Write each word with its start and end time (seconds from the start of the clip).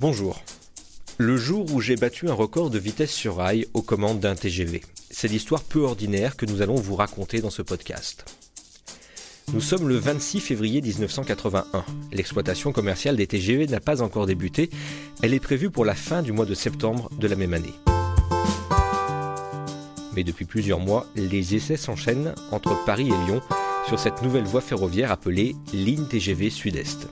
Bonjour. 0.00 0.42
Le 1.18 1.36
jour 1.36 1.72
où 1.72 1.80
j'ai 1.80 1.96
battu 1.96 2.28
un 2.28 2.32
record 2.32 2.70
de 2.70 2.78
vitesse 2.78 3.12
sur 3.12 3.36
rail 3.36 3.66
aux 3.74 3.82
commandes 3.82 4.20
d'un 4.20 4.34
TGV. 4.34 4.82
C'est 5.10 5.28
l'histoire 5.28 5.62
peu 5.62 5.80
ordinaire 5.80 6.36
que 6.36 6.46
nous 6.46 6.62
allons 6.62 6.74
vous 6.74 6.96
raconter 6.96 7.40
dans 7.40 7.50
ce 7.50 7.62
podcast. 7.62 8.24
Nous 9.52 9.60
sommes 9.60 9.88
le 9.88 9.96
26 9.96 10.40
février 10.40 10.80
1981. 10.80 11.84
L'exploitation 12.12 12.72
commerciale 12.72 13.16
des 13.16 13.26
TGV 13.26 13.66
n'a 13.66 13.80
pas 13.80 14.02
encore 14.02 14.26
débuté. 14.26 14.70
Elle 15.22 15.34
est 15.34 15.40
prévue 15.40 15.70
pour 15.70 15.84
la 15.84 15.94
fin 15.94 16.22
du 16.22 16.32
mois 16.32 16.46
de 16.46 16.54
septembre 16.54 17.10
de 17.18 17.28
la 17.28 17.36
même 17.36 17.54
année. 17.54 17.74
Mais 20.14 20.24
depuis 20.24 20.44
plusieurs 20.44 20.80
mois, 20.80 21.06
les 21.14 21.54
essais 21.54 21.76
s'enchaînent 21.76 22.34
entre 22.50 22.76
Paris 22.84 23.08
et 23.08 23.26
Lyon 23.26 23.40
sur 23.86 23.98
cette 23.98 24.22
nouvelle 24.22 24.44
voie 24.44 24.60
ferroviaire 24.60 25.12
appelée 25.12 25.54
ligne 25.72 26.06
TGV 26.06 26.50
Sud-Est. 26.50 27.08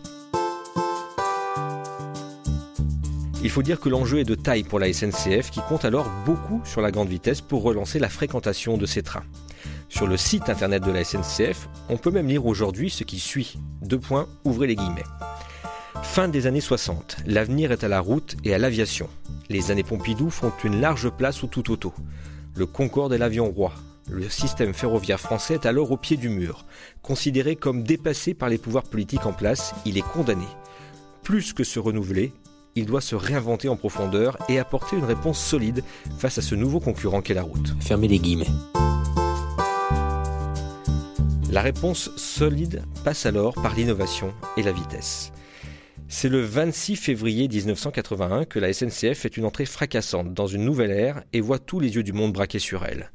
Il 3.43 3.49
faut 3.49 3.63
dire 3.63 3.81
que 3.81 3.89
l'enjeu 3.89 4.19
est 4.19 4.25
de 4.25 4.35
taille 4.35 4.65
pour 4.65 4.79
la 4.79 4.93
SNCF 4.93 5.51
qui 5.51 5.61
compte 5.67 5.87
alors 5.87 6.11
beaucoup 6.27 6.61
sur 6.65 6.83
la 6.83 6.91
grande 6.91 7.09
vitesse 7.09 7.41
pour 7.41 7.63
relancer 7.63 7.99
la 7.99 8.11
fréquentation 8.11 8.77
de 8.77 8.85
ces 8.85 9.03
trains. 9.03 9.25
Sur 9.89 10.07
le 10.07 10.19
site 10.19 10.51
internet 10.51 10.85
de 10.85 10.91
la 10.91 11.05
SNCF, 11.05 11.69
on 11.89 11.97
peut 11.97 12.11
même 12.11 12.29
lire 12.29 12.45
aujourd'hui 12.45 12.91
ce 12.91 13.03
qui 13.03 13.19
suit. 13.19 13.59
Deux 13.81 13.99
points, 13.99 14.29
ouvrez 14.45 14.67
les 14.67 14.77
guillemets. 14.77 15.05
Fin 16.03 16.29
des 16.29 16.47
années 16.47 16.61
60, 16.61 17.17
l'avenir 17.27 17.73
est 17.73 17.83
à 17.83 17.89
la 17.89 18.01
route 18.01 18.37
et 18.45 18.55
à 18.55 18.59
l'aviation. 18.59 19.09
Les 19.49 19.71
années 19.71 19.85
Pompidou 19.85 20.29
font 20.29 20.53
une 20.63 20.81
large 20.81 21.09
place 21.11 21.43
au 21.43 21.47
tout 21.47 21.71
auto. 21.71 21.95
Le 22.55 22.67
Concorde 22.67 23.13
est 23.15 23.19
l'avion 23.19 23.51
roi. 23.51 23.73
Le 24.11 24.29
système 24.29 24.75
ferroviaire 24.75 25.21
français 25.21 25.55
est 25.55 25.67
alors 25.67 25.93
au 25.93 25.97
pied 25.97 26.17
du 26.17 26.29
mur. 26.29 26.67
Considéré 27.01 27.57
comme 27.57 27.85
dépassé 27.85 28.35
par 28.35 28.49
les 28.49 28.59
pouvoirs 28.59 28.85
politiques 28.85 29.27
en 29.27 29.33
place, 29.33 29.75
il 29.87 29.97
est 29.97 30.07
condamné. 30.07 30.47
Plus 31.23 31.53
que 31.53 31.65
se 31.65 31.79
renouveler, 31.79 32.33
il 32.77 32.87
doit 32.87 33.01
se 33.01 33.15
réinventer 33.15 33.69
en 33.69 33.77
profondeur 33.77 34.37
et 34.49 34.59
apporter 34.59 34.97
une 34.97 35.05
réponse 35.05 35.39
solide 35.39 35.83
face 36.19 36.39
à 36.39 36.43
ce 36.43 36.55
nouveau 36.55 36.81
concurrent 36.81 37.23
qu'est 37.23 37.35
la 37.35 37.43
route. 37.43 37.75
Fermez 37.81 38.09
les 38.09 38.19
guillemets. 38.19 38.47
La 41.51 41.63
réponse 41.63 42.11
solide 42.17 42.85
passe 43.05 43.27
alors 43.27 43.55
par 43.55 43.75
l'innovation 43.75 44.33
et 44.57 44.63
la 44.63 44.71
vitesse. 44.71 45.33
C'est 46.07 46.29
le 46.29 46.41
26 46.41 46.97
février 46.97 47.49
1981 47.49 48.45
que 48.45 48.59
la 48.59 48.73
SNCF 48.73 49.19
fait 49.19 49.37
une 49.37 49.45
entrée 49.45 49.65
fracassante 49.65 50.33
dans 50.33 50.47
une 50.47 50.65
nouvelle 50.65 50.91
ère 50.91 51.23
et 51.33 51.41
voit 51.41 51.59
tous 51.59 51.81
les 51.81 51.95
yeux 51.95 52.03
du 52.03 52.13
monde 52.13 52.33
braqués 52.33 52.59
sur 52.59 52.85
elle. 52.85 53.11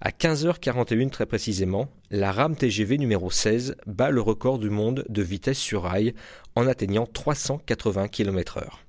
À 0.00 0.10
15h41 0.10 1.10
très 1.10 1.24
précisément, 1.24 1.88
la 2.10 2.32
rame 2.32 2.54
TGV 2.54 2.98
numéro 2.98 3.30
16 3.30 3.76
bat 3.86 4.10
le 4.10 4.20
record 4.20 4.58
du 4.58 4.68
monde 4.68 5.04
de 5.08 5.22
vitesse 5.22 5.58
sur 5.58 5.84
rail 5.84 6.14
en 6.54 6.66
atteignant 6.66 7.06
380 7.06 8.08
km/h. 8.08 8.85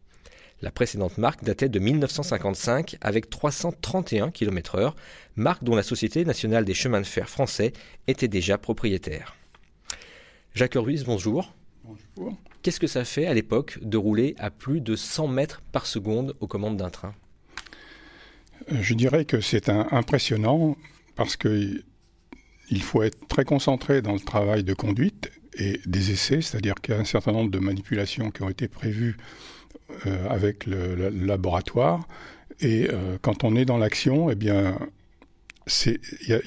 La 0.62 0.72
précédente 0.72 1.20
marque 1.20 1.44
datait 1.44 1.70
de 1.70 1.78
1955 1.78 2.98
avec 3.02 3.30
331 3.30 4.32
km/h, 4.32 4.94
marque 5.36 5.64
dont 5.64 5.76
la 5.76 5.84
Société 5.84 6.26
nationale 6.26 6.66
des 6.66 6.74
chemins 6.74 7.02
de 7.02 7.06
fer 7.06 7.30
français 7.30 7.74
était 8.08 8.28
déjà 8.28 8.58
propriétaire. 8.58 9.36
Jacques 10.56 10.74
Ruiz, 10.76 11.04
bonjour. 11.04 11.54
Bonjour. 11.84 12.36
Qu'est-ce 12.64 12.80
que 12.80 12.88
ça 12.88 13.06
fait 13.06 13.28
à 13.28 13.36
l'époque 13.36 13.78
de 13.84 13.98
rouler 13.98 14.36
à 14.40 14.50
plus 14.50 14.82
de 14.82 14.96
100 14.96 15.28
mètres 15.28 15.62
par 15.72 15.86
seconde 15.86 16.36
aux 16.40 16.48
commandes 16.48 16.78
d'un 16.78 16.90
train? 16.90 17.14
Je 18.68 18.96
dirais 18.96 19.26
que 19.26 19.40
c'est 19.40 19.70
impressionnant 19.70 20.76
parce 21.16 21.38
qu'il 21.38 21.84
faut 22.82 23.04
être 23.04 23.28
très 23.28 23.46
concentré 23.46 24.02
dans 24.02 24.14
le 24.14 24.20
travail 24.20 24.64
de 24.64 24.74
conduite 24.74 25.32
et 25.54 25.80
des 25.86 26.12
essais, 26.12 26.42
c'est-à-dire 26.42 26.76
qu'il 26.76 26.96
y 26.96 26.98
a 26.98 27.00
un 27.00 27.06
certain 27.06 27.32
nombre 27.32 27.52
de 27.52 27.60
manipulations 27.60 28.32
qui 28.32 28.42
ont 28.42 28.50
été 28.50 28.68
prévues 28.68 29.18
euh, 30.06 30.30
avec 30.30 30.66
le, 30.66 31.10
laboratoire. 31.10 32.08
Et 32.60 32.90
euh, 32.90 33.18
quand 33.22 33.44
on 33.44 33.56
est 33.56 33.66
dans 33.66 33.78
l'action, 33.78 34.30
eh 34.30 34.36
bien, 34.36 34.78
il 35.86 36.00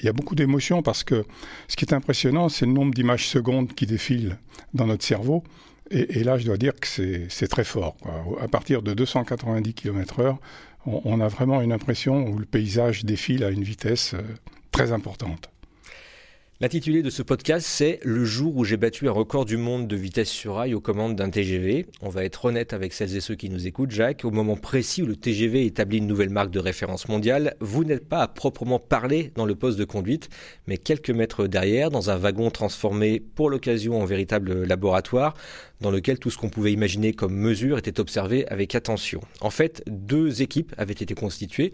y, 0.03 0.07
a 0.07 0.13
beaucoup 0.13 0.35
d'émotions 0.35 0.81
parce 0.81 1.03
que 1.03 1.25
ce 1.67 1.75
qui 1.75 1.85
est 1.85 1.93
impressionnant, 1.93 2.49
c'est 2.49 2.65
le 2.65 2.71
nombre 2.71 2.93
d'images 2.93 3.27
secondes 3.27 3.73
qui 3.73 3.85
défilent 3.85 4.37
dans 4.73 4.87
notre 4.87 5.03
cerveau. 5.03 5.43
Et, 5.91 6.23
là, 6.23 6.37
je 6.37 6.45
dois 6.45 6.55
dire 6.55 6.73
que 6.73 6.87
c'est 6.87 7.47
très 7.49 7.65
fort. 7.65 7.97
À 8.39 8.47
partir 8.47 8.81
de 8.81 8.93
290 8.93 9.73
km/h, 9.73 10.37
on, 10.85 11.01
on, 11.03 11.19
a 11.19 11.27
vraiment 11.27 11.61
une 11.61 11.73
impression 11.73 12.27
où 12.27 12.39
le 12.39 12.45
paysage 12.45 13.03
défile 13.03 13.43
à 13.43 13.49
une 13.49 13.63
vitesse 13.63 14.13
euh, 14.13 14.21
très 14.71 14.93
importante. 14.93 15.50
L'intitulé 16.61 17.01
de 17.01 17.09
ce 17.09 17.23
podcast, 17.23 17.65
c'est 17.67 17.99
Le 18.03 18.23
jour 18.23 18.55
où 18.55 18.63
j'ai 18.63 18.77
battu 18.77 19.09
un 19.09 19.11
record 19.11 19.45
du 19.45 19.57
monde 19.57 19.87
de 19.87 19.95
vitesse 19.95 20.29
sur 20.29 20.57
rail 20.57 20.75
aux 20.75 20.79
commandes 20.79 21.15
d'un 21.15 21.31
TGV. 21.31 21.87
On 22.03 22.09
va 22.09 22.23
être 22.23 22.45
honnête 22.45 22.73
avec 22.73 22.93
celles 22.93 23.15
et 23.15 23.19
ceux 23.19 23.33
qui 23.33 23.49
nous 23.49 23.65
écoutent, 23.65 23.89
Jacques. 23.89 24.25
Au 24.25 24.29
moment 24.29 24.55
précis 24.55 25.01
où 25.01 25.07
le 25.07 25.15
TGV 25.15 25.65
établit 25.65 25.97
une 25.97 26.05
nouvelle 26.05 26.29
marque 26.29 26.51
de 26.51 26.59
référence 26.59 27.07
mondiale, 27.07 27.55
vous 27.61 27.83
n'êtes 27.83 28.07
pas 28.07 28.21
à 28.21 28.27
proprement 28.27 28.77
parler 28.77 29.31
dans 29.33 29.47
le 29.47 29.55
poste 29.55 29.79
de 29.79 29.85
conduite, 29.85 30.29
mais 30.67 30.77
quelques 30.77 31.09
mètres 31.09 31.47
derrière, 31.47 31.89
dans 31.89 32.11
un 32.11 32.17
wagon 32.17 32.51
transformé 32.51 33.19
pour 33.19 33.49
l'occasion 33.49 33.99
en 33.99 34.05
véritable 34.05 34.63
laboratoire, 34.63 35.33
dans 35.81 35.91
lequel 35.91 36.19
tout 36.19 36.29
ce 36.29 36.37
qu'on 36.37 36.49
pouvait 36.49 36.71
imaginer 36.71 37.13
comme 37.13 37.35
mesure 37.35 37.77
était 37.77 37.99
observé 37.99 38.47
avec 38.47 38.75
attention. 38.75 39.21
En 39.41 39.49
fait, 39.49 39.83
deux 39.87 40.41
équipes 40.41 40.73
avaient 40.77 40.93
été 40.93 41.13
constituées. 41.13 41.73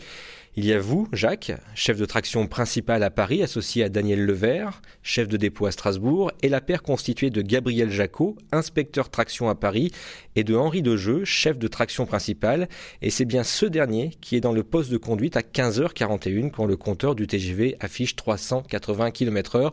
Il 0.59 0.65
y 0.65 0.73
a 0.73 0.79
vous, 0.79 1.07
Jacques, 1.13 1.51
chef 1.75 1.99
de 1.99 2.05
traction 2.05 2.47
principal 2.47 3.03
à 3.03 3.11
Paris, 3.11 3.43
associé 3.43 3.83
à 3.83 3.89
Daniel 3.89 4.25
Levert, 4.25 4.81
chef 5.03 5.27
de 5.27 5.37
dépôt 5.37 5.67
à 5.67 5.71
Strasbourg, 5.71 6.31
et 6.41 6.49
la 6.49 6.61
paire 6.61 6.81
constituée 6.81 7.29
de 7.29 7.43
Gabriel 7.43 7.91
Jacot, 7.91 8.35
inspecteur 8.51 9.11
traction 9.11 9.49
à 9.49 9.55
Paris, 9.55 9.91
et 10.35 10.43
de 10.43 10.55
Henri 10.55 10.81
Dejeu, 10.81 11.25
chef 11.25 11.59
de 11.59 11.67
traction 11.67 12.07
principal. 12.07 12.69
Et 13.03 13.11
c'est 13.11 13.25
bien 13.25 13.43
ce 13.43 13.67
dernier 13.67 14.11
qui 14.19 14.35
est 14.35 14.41
dans 14.41 14.51
le 14.51 14.63
poste 14.63 14.89
de 14.89 14.97
conduite 14.97 15.37
à 15.37 15.41
15h41 15.41 16.49
quand 16.49 16.65
le 16.65 16.75
compteur 16.75 17.13
du 17.13 17.27
TGV 17.27 17.75
affiche 17.79 18.15
380 18.15 19.11
km/h. 19.11 19.71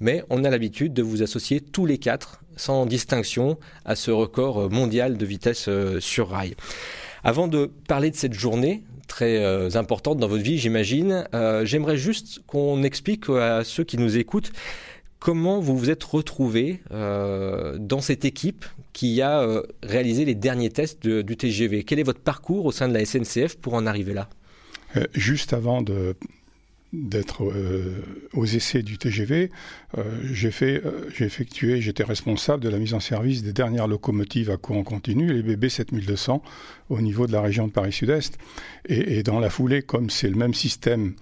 Mais 0.00 0.22
on 0.28 0.44
a 0.44 0.50
l'habitude 0.50 0.92
de 0.92 1.02
vous 1.02 1.22
associer 1.22 1.62
tous 1.62 1.86
les 1.86 1.96
quatre, 1.96 2.42
sans 2.56 2.86
distinction, 2.86 3.58
à 3.84 3.96
ce 3.96 4.10
record 4.10 4.70
mondial 4.70 5.16
de 5.16 5.26
vitesse 5.26 5.68
euh, 5.68 6.00
sur 6.00 6.30
rail. 6.30 6.54
Avant 7.24 7.48
de 7.48 7.70
parler 7.88 8.10
de 8.10 8.16
cette 8.16 8.34
journée, 8.34 8.84
très 9.06 9.38
euh, 9.38 9.70
importante 9.74 10.18
dans 10.18 10.28
votre 10.28 10.42
vie, 10.42 10.58
j'imagine. 10.58 11.26
Euh, 11.34 11.64
j'aimerais 11.64 11.96
juste 11.96 12.40
qu'on 12.46 12.82
explique 12.82 13.28
à 13.30 13.64
ceux 13.64 13.84
qui 13.84 13.98
nous 13.98 14.16
écoutent 14.16 14.52
comment 15.18 15.60
vous 15.60 15.76
vous 15.76 15.90
êtes 15.90 16.04
retrouvé 16.04 16.82
euh, 16.92 17.78
dans 17.78 18.00
cette 18.00 18.24
équipe 18.24 18.64
qui 18.92 19.22
a 19.22 19.46
réalisé 19.82 20.24
les 20.24 20.34
derniers 20.34 20.70
tests 20.70 21.06
du 21.06 21.36
TGV. 21.36 21.84
Quel 21.84 21.98
est 21.98 22.04
votre 22.04 22.20
parcours 22.20 22.64
au 22.64 22.72
sein 22.72 22.88
de 22.88 22.94
la 22.94 23.04
SNCF 23.04 23.56
pour 23.56 23.74
en 23.74 23.86
arriver 23.86 24.14
là? 24.14 24.28
Juste 25.12 25.52
avant 25.52 25.82
de 25.82 26.16
d'être 26.96 27.44
euh, 27.44 28.02
aux 28.32 28.46
essais 28.46 28.82
du 28.82 28.98
TGV, 28.98 29.50
euh, 29.98 30.02
j'ai 30.32 30.50
fait, 30.50 30.82
euh, 30.84 31.08
j'ai 31.14 31.24
effectué, 31.24 31.80
j'étais 31.80 32.04
responsable 32.04 32.62
de 32.62 32.68
la 32.68 32.78
mise 32.78 32.94
en 32.94 33.00
service 33.00 33.42
des 33.42 33.52
dernières 33.52 33.86
locomotives 33.86 34.50
à 34.50 34.56
courant 34.56 34.82
continu, 34.82 35.32
les 35.32 35.42
BB 35.42 35.68
7200, 35.68 36.42
au 36.88 37.00
niveau 37.00 37.26
de 37.26 37.32
la 37.32 37.42
région 37.42 37.66
de 37.66 37.72
Paris 37.72 37.92
Sud-Est. 37.92 38.38
Et, 38.88 39.22
dans 39.22 39.38
la 39.38 39.50
foulée, 39.50 39.82
comme 39.82 40.10
c'est 40.10 40.28
le 40.28 40.36
même 40.36 40.54
système 40.54 41.14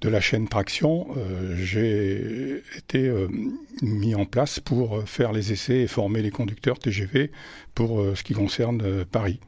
de 0.00 0.08
la 0.08 0.20
chaîne 0.20 0.46
traction, 0.46 1.08
j'ai 1.56 2.62
été 2.76 3.12
mis 3.82 4.14
en 4.14 4.26
place 4.26 4.60
pour 4.60 5.02
faire 5.08 5.32
les 5.32 5.50
essais 5.52 5.80
et 5.80 5.86
former 5.88 6.22
les 6.22 6.30
conducteurs 6.30 6.78
TGV 6.78 7.32
pour 7.74 8.04
ce 8.14 8.22
qui 8.22 8.32
concerne 8.32 9.04
Paris. 9.04 9.40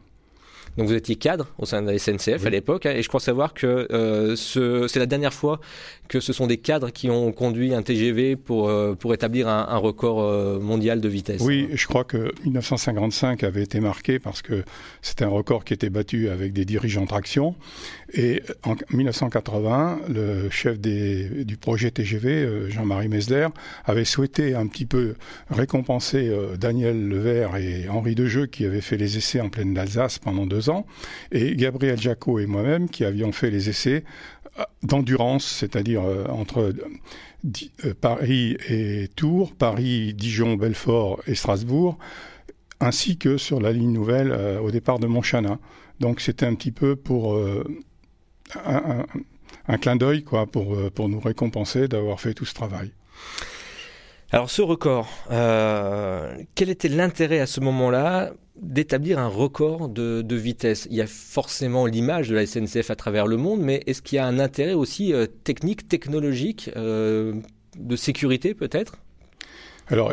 Donc 0.77 0.87
vous 0.87 0.95
étiez 0.95 1.17
cadre 1.17 1.49
au 1.59 1.67
sein 1.67 1.83
de 1.83 1.91
la 1.91 1.99
SNCF 1.99 2.47
à 2.47 2.51
l'époque, 2.51 2.87
hein, 2.87 2.93
et 2.95 3.03
je 3.03 3.09
crois 3.09 3.21
savoir 3.21 3.55
que 3.55 3.89
euh, 3.91 4.37
c'est 4.37 4.99
la 4.99 5.07
dernière 5.07 5.35
fois 5.35 5.61
que 6.09 6.21
ce 6.21 6.33
sont 6.33 6.47
des 6.47 6.57
cadres 6.57 6.91
qui 6.91 7.09
ont 7.09 7.31
conduit 7.33 7.73
un 7.73 7.83
TGV 7.83 8.35
pour, 8.37 8.69
euh, 8.69 8.95
pour 8.95 9.15
établir 9.15 9.49
un, 9.49 9.77
record 9.77 10.23
euh, 10.23 10.59
mondial 10.59 11.01
de 11.01 11.09
vitesse. 11.09 11.41
Oui, 11.41 11.69
je 11.73 11.87
crois 11.87 12.05
que 12.05 12.33
1955 12.45 13.45
avait 13.45 13.63
été 13.63 13.79
marqué 13.81 14.19
parce 14.19 14.43
que 14.43 14.65
c'était 15.03 15.25
un 15.25 15.29
record 15.29 15.65
qui 15.65 15.73
était 15.73 15.89
battu 15.89 16.29
avec 16.29 16.53
des 16.53 16.65
dirigeants 16.65 17.07
traction. 17.07 17.55
Et 18.13 18.43
en 18.65 18.75
1980, 18.93 20.01
le 20.09 20.51
chef 20.51 20.81
des, 20.81 21.45
du 21.45 21.57
projet 21.57 21.91
TGV, 21.91 22.69
Jean-Marie 22.71 23.09
Mesler, 23.09 23.47
avait 23.85 24.05
souhaité 24.05 24.55
un 24.55 24.67
petit 24.67 24.87
peu 24.87 25.15
récompenser 25.49 26.33
Daniel 26.59 27.09
Levert 27.09 27.57
et 27.57 27.89
Henri 27.89 28.17
Dejeu 28.17 28.47
qui 28.47 28.67
avaient 28.67 28.81
fait 28.81 28.97
les 28.97 29.17
essais 29.17 29.41
en 29.41 29.49
pleine 29.49 29.79
Alsace 29.79 30.19
pendant 30.19 30.45
deux 30.45 30.60
ans, 30.69 30.85
et 31.33 31.57
Gabriel 31.57 31.99
Jacot 32.01 32.39
et 32.39 32.47
moi-même 32.47 32.89
qui 32.89 33.05
avions 33.05 33.33
fait 33.33 33.51
les 33.51 33.71
essais 33.71 34.05
d'endurance, 34.83 35.47
c'est-à-dire 35.47 36.03
euh, 36.03 36.25
entre 36.27 36.73
euh, 37.85 37.95
Paris 38.01 38.57
et 38.69 39.09
Tours, 39.17 39.55
Paris, 39.55 40.15
Dijon, 40.15 40.57
Belfort 40.57 41.21
et 41.27 41.35
Strasbourg, 41.35 41.99
ainsi 42.81 43.17
que 43.17 43.37
sur 43.37 43.61
la 43.61 43.73
ligne 43.73 43.93
nouvelle 43.93 44.33
euh, 44.33 44.61
au 44.61 44.71
départ 44.71 44.99
de 44.99 45.07
Montchanin. 45.07 45.59
Donc 46.01 46.21
c'était 46.21 46.47
un 46.47 46.55
petit 46.55 46.73
peu 46.73 46.97
pour 46.97 47.39
un, 48.65 49.79
clin 49.79 49.97
d'œil 49.97 50.23
quoi, 50.23 50.47
pour, 50.47 50.79
pour 50.93 51.11
nous 51.11 51.21
récompenser 51.21 51.89
d'avoir 51.89 52.19
fait 52.19 52.33
tout 52.33 52.47
ce 52.47 52.55
travail. 52.55 52.91
Alors 54.33 54.49
ce 54.49 54.63
record, 54.63 55.09
euh, 55.33 56.37
quel 56.55 56.71
était 56.71 56.89
l'intérêt 56.89 57.41
à 57.41 57.47
ce 57.47 57.59
moment-là 57.59 58.33
d'établir 58.55 59.19
un 59.19 59.27
record 59.27 59.89
de, 59.89 60.35
vitesse? 60.37 60.87
Il 60.89 60.97
y 60.97 61.01
a 61.01 61.09
forcément 61.09 61.85
l'image 61.85 62.29
de 62.29 62.37
la 62.37 62.47
SNCF 62.47 62.93
à 62.93 62.95
travers 62.95 63.27
le 63.27 63.37
monde, 63.37 63.61
mais 63.61 63.83
est-ce 63.87 64.03
qu'il 64.03 64.17
y 64.17 64.19
a 64.21 64.27
un 64.27 64.39
intérêt 64.39 64.75
aussi 64.75 65.13
euh, 65.13 65.27
technique, 65.27 65.89
technologique, 65.89 66.71
euh, 66.77 67.35
de 67.77 67.97
sécurité 67.97 68.55
peut-être? 68.55 68.99
Alors, 69.91 70.13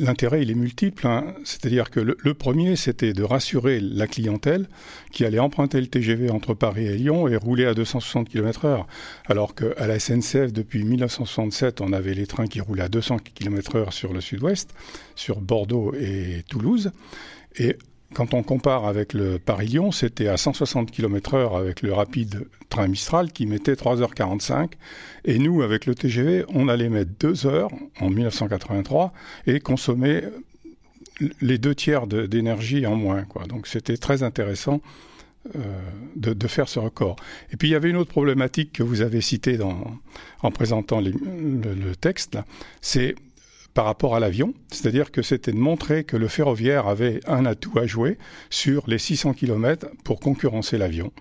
l'intérêt, 0.00 0.42
il 0.42 0.50
est 0.50 0.54
multiple. 0.54 1.06
Hein. 1.06 1.34
C'est-à-dire 1.44 1.90
que 1.90 2.00
le, 2.00 2.34
premier, 2.34 2.76
c'était 2.76 3.14
de 3.14 3.22
rassurer 3.22 3.80
la 3.80 4.06
clientèle 4.06 4.68
qui 5.12 5.24
allait 5.24 5.38
emprunter 5.38 5.80
le 5.80 5.86
TGV 5.86 6.30
entre 6.30 6.52
Paris 6.52 6.86
et 6.86 6.96
Lyon 6.96 7.26
et 7.26 7.36
rouler 7.36 7.64
à 7.64 7.72
260 7.72 8.28
km/h. 8.28 8.84
Alors 9.26 9.54
qu'à 9.54 9.86
la 9.86 9.98
SNCF, 9.98 10.52
depuis 10.52 10.84
1967, 10.84 11.80
on 11.80 11.92
avait 11.94 12.12
les 12.12 12.26
trains 12.26 12.46
qui 12.46 12.60
roulaient 12.60 12.82
à 12.82 12.88
200 12.88 13.16
km/h 13.34 13.92
sur 13.92 14.12
le 14.12 14.20
sud-ouest, 14.20 14.70
sur 15.14 15.40
Bordeaux 15.40 15.94
et 15.94 16.44
Toulouse. 16.50 16.92
Et 17.56 17.76
quand 18.14 18.34
on 18.34 18.42
compare 18.42 18.86
avec 18.86 19.12
le 19.12 19.38
Paris-Lyon, 19.38 19.92
c'était 19.92 20.28
à 20.28 20.36
160 20.36 20.90
km/h 20.90 21.58
avec 21.58 21.82
le 21.82 21.92
rapide 21.92 22.46
train 22.68 22.88
Mistral 22.88 23.32
qui 23.32 23.46
mettait 23.46 23.74
3h45. 23.74 24.72
Et 25.24 25.38
nous, 25.38 25.62
avec 25.62 25.86
le 25.86 25.94
TGV, 25.94 26.44
on 26.48 26.68
allait 26.68 26.88
mettre 26.88 27.10
2 27.20 27.46
heures 27.46 27.70
en 28.00 28.10
1983 28.10 29.12
et 29.46 29.60
consommer 29.60 30.22
les 31.40 31.58
deux 31.58 31.74
tiers 31.74 32.06
d'énergie 32.06 32.86
en 32.86 32.96
moins. 32.96 33.24
Donc 33.48 33.66
c'était 33.66 33.96
très 33.96 34.22
intéressant 34.22 34.80
euh, 35.56 35.58
de, 36.16 36.46
faire 36.46 36.68
ce 36.68 36.78
record. 36.78 37.16
Et 37.52 37.56
puis 37.56 37.68
il 37.68 37.72
y 37.72 37.74
avait 37.74 37.90
une 37.90 37.96
autre 37.96 38.10
problématique 38.10 38.72
que 38.72 38.82
vous 38.82 39.00
avez 39.00 39.20
citée 39.20 39.58
en 39.60 40.50
présentant 40.50 41.00
le, 41.00 41.10
le, 41.10 41.96
texte, 41.96 42.38
c'est 42.80 43.14
par 43.74 43.86
rapport 43.86 44.14
à 44.14 44.20
l'avion, 44.20 44.54
c'est-à-dire 44.70 45.10
que 45.10 45.22
c'était 45.22 45.52
de 45.52 45.56
montrer 45.56 46.04
que 46.04 46.16
le 46.16 46.28
ferroviaire 46.28 46.86
avait 46.86 47.20
un 47.26 47.46
atout 47.46 47.78
à 47.78 47.86
jouer 47.86 48.18
sur 48.50 48.84
les 48.86 48.98
600 48.98 49.34
km 49.34 49.88
pour 50.04 50.20
concurrencer 50.20 50.78
l'avion. 50.78 51.12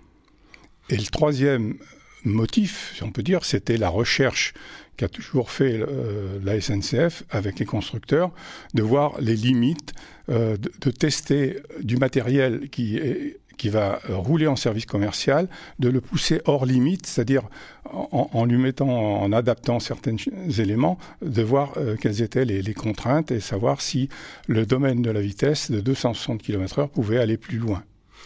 Et 0.89 0.97
le 0.97 1.05
troisième 1.05 1.75
motif, 2.23 2.93
si 2.95 3.03
on 3.03 3.11
peut 3.11 3.23
dire, 3.23 3.45
c'était 3.45 3.77
la 3.77 3.89
recherche 3.89 4.53
qu'a 4.97 5.07
toujours 5.07 5.49
fait 5.49 5.79
euh, 5.79 6.37
la 6.43 6.59
SNCF 6.59 7.23
avec 7.29 7.59
les 7.59 7.65
constructeurs, 7.65 8.31
de 8.73 8.83
voir 8.83 9.19
les 9.19 9.35
limites, 9.35 9.93
euh, 10.29 10.57
de, 10.57 10.91
tester 10.91 11.57
du 11.81 11.97
matériel 11.97 12.69
qui 12.69 12.97
est 12.97 13.39
qui 13.61 13.69
va 13.69 13.99
rouler 14.09 14.47
en 14.47 14.55
service 14.55 14.87
commercial, 14.87 15.47
de 15.77 15.87
le 15.87 16.01
pousser 16.01 16.41
hors 16.45 16.65
limite, 16.65 17.05
c'est-à-dire 17.05 17.43
en, 17.91 18.45
lui 18.45 18.57
mettant, 18.57 18.89
en 18.89 19.31
adaptant 19.31 19.79
certains 19.79 20.15
éléments, 20.57 20.97
de 21.21 21.43
voir 21.43 21.73
euh, 21.77 21.95
quelles 21.95 22.23
étaient 22.23 22.43
les, 22.43 22.63
les, 22.63 22.73
contraintes 22.73 23.29
et 23.29 23.39
savoir 23.39 23.81
si 23.81 24.09
le 24.47 24.65
domaine 24.65 25.03
de 25.03 25.11
la 25.11 25.21
vitesse 25.21 25.69
de 25.69 25.79
260 25.79 26.41
km/h 26.41 26.87
pouvait 26.89 27.19
aller 27.19 27.37
plus 27.37 27.59
loin 27.59 27.83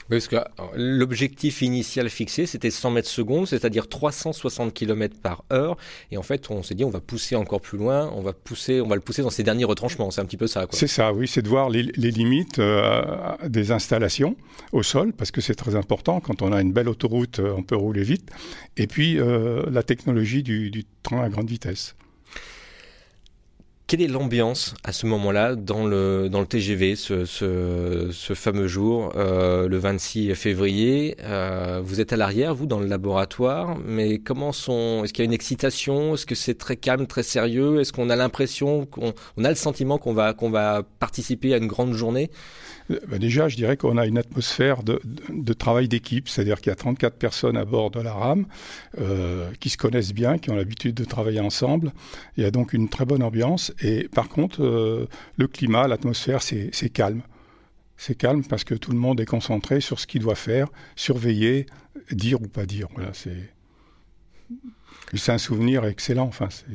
parce 0.10 0.28
que 0.28 0.38
l'objectif 0.76 1.62
initial 1.62 2.10
fixé, 2.10 2.46
c'était 2.46 2.70
100 2.70 2.92
mètres 2.92 3.10
secondes, 3.10 3.48
c'est-à-dire 3.48 3.88
360 3.88 4.74
km 4.74 5.20
par 5.20 5.44
heure. 5.52 5.78
Et 6.12 6.18
en 6.18 6.24
fait, 6.24 6.50
on 6.52 6.64
s'est 6.64 6.76
dit, 6.76 6.84
on 6.84 6.90
va 6.90 7.00
pousser 7.00 7.36
encore 7.36 7.62
plus 7.62 7.78
loin, 7.78 8.12
on 8.16 8.22
va 8.22 8.34
pousser, 8.34 8.82
on 8.82 8.88
va 8.88 8.96
le 8.96 9.02
pousser 9.02 9.24
dans 9.24 9.30
ses 9.30 9.44
derniers 9.44 9.66
retranchements. 9.66 10.12
C'est 10.12 10.22
un 10.22 10.26
petit 10.26 10.38
peu 10.38 10.48
ça. 10.48 10.68
C'est 10.72 10.88
ça, 10.88 11.12
oui, 11.12 11.28
c'est 11.28 11.42
de 11.42 11.50
voir 11.50 11.70
les, 11.70 11.84
limites 11.84 12.60
euh, 12.60 13.04
des 13.48 13.72
installations 13.72 14.36
au 14.72 14.84
sol, 14.84 15.14
parce 15.14 15.32
que 15.32 15.42
c'est 15.42 15.56
très 15.56 15.76
important. 15.76 16.20
Quand 16.20 16.42
on 16.42 16.52
a 16.52 16.62
une 16.62 16.72
belle 16.72 16.90
autoroute, 16.90 17.40
euh, 17.40 17.56
on 17.58 17.64
peut 17.64 17.76
rouler 17.76 18.04
vite. 18.04 18.30
Et 18.78 18.88
puis, 18.88 19.20
euh, 19.20 19.64
la 19.72 19.84
technologie 19.84 20.44
du 20.44 20.84
train 21.04 21.24
à 21.24 21.30
grande 21.30 21.50
vitesse. 21.50 21.96
Quelle 23.88 24.02
est 24.02 24.08
l'ambiance 24.08 24.74
à 24.84 24.92
ce 24.92 25.06
moment-là 25.06 25.56
dans 25.56 25.86
le, 25.86 26.28
dans 26.28 26.40
le 26.40 26.48
TGV, 26.48 26.96
ce, 26.96 27.24
ce, 27.26 28.34
fameux 28.34 28.66
jour, 28.66 29.14
euh, 29.16 29.68
le 29.68 29.78
26 29.78 30.34
février? 30.34 31.16
Euh, 31.22 31.82
Vous 31.84 32.02
êtes 32.02 32.12
à 32.12 32.18
l'arrière, 32.18 32.56
vous, 32.56 32.66
dans 32.66 32.80
le 32.80 32.88
laboratoire, 32.88 33.78
mais 33.86 34.18
comment 34.18 34.54
sont... 34.54 35.04
Est-ce 35.04 35.14
qu'il 35.14 35.24
y 35.24 35.28
a 35.28 35.30
une 35.30 35.34
excitation? 35.34 36.16
Est-ce 36.16 36.26
que 36.26 36.34
c'est 36.34 36.58
très 36.58 36.78
calme, 36.78 37.06
très 37.06 37.22
sérieux? 37.22 37.80
Est-ce 37.80 37.94
qu'on 37.94 38.10
a 38.10 38.16
l'impression, 38.16 38.88
qu'on 38.88 39.14
on 39.38 39.46
a 39.46 39.50
le 39.50 39.56
sentiment 39.56 40.00
qu'on 40.00 40.14
va, 40.14 40.34
qu'on 40.34 40.50
va 40.50 40.82
participer 40.98 41.54
à 41.54 41.58
une 41.58 41.68
grande 41.68 41.94
journée? 41.94 42.32
Euh, 42.90 43.00
bah, 43.08 43.20
déjà, 43.20 43.50
je 43.50 43.56
dirais 43.56 43.78
qu'on 43.78 43.98
a 43.98 44.08
une 44.08 44.18
atmosphère 44.18 44.82
de, 44.82 45.00
travail 45.54 45.88
d'équipe, 45.88 46.28
c'est-à-dire 46.28 46.60
qu'il 46.60 46.72
y 46.72 46.74
a 46.74 46.76
34 46.76 47.18
personnes 47.18 47.56
à 47.56 47.66
bord 47.66 47.92
de 47.92 48.02
la 48.02 48.14
rame 48.14 48.48
qui 49.60 49.70
se 49.70 49.78
connaissent 49.78 50.14
bien, 50.14 50.40
qui 50.40 50.50
ont 50.50 50.56
l'habitude 50.56 50.96
de 50.96 51.04
travailler 51.04 51.40
ensemble. 51.40 51.94
Il 52.38 52.44
y 52.44 52.48
a 52.48 52.52
donc 52.52 52.74
une 52.74 52.90
très 52.90 53.06
bonne 53.06 53.22
ambiance. 53.22 53.74
Et 53.82 54.08
par 54.08 54.30
contre, 54.30 54.64
euh, 54.64 55.08
le 55.38 55.48
climat, 55.48 55.88
l'atmosphère, 55.88 56.42
c'est 56.42 56.90
calme. 56.90 57.22
C'est 57.98 58.16
calme 58.16 58.44
parce 58.44 58.64
que 58.64 58.76
tout 58.76 58.92
le 58.92 58.98
monde 58.98 59.20
est 59.22 59.26
concentré 59.26 59.82
sur 59.82 60.00
ce 60.00 60.08
qu'il 60.08 60.22
doit 60.22 60.36
faire, 60.36 60.68
surveiller, 60.96 61.66
dire 62.12 62.42
ou 62.42 62.48
pas 62.48 62.66
dire. 62.66 62.88
Voilà, 62.94 63.12
c'est 65.14 65.32
un 65.32 65.38
souvenir 65.38 65.86
excellent. 65.86 66.26
Enfin, 66.26 66.50
c'est 66.50 66.66